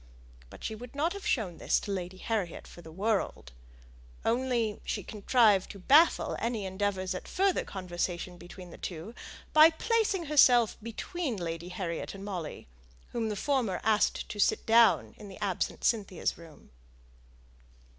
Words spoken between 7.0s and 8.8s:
at further conversation between the